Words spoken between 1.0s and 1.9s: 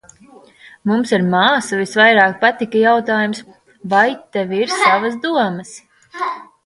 ar māsu